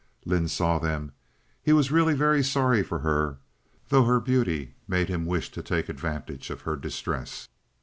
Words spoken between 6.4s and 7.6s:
of her distress.